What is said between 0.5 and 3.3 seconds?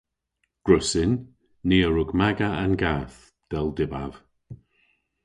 "Gwrussyn. Ni a wrug maga an gath,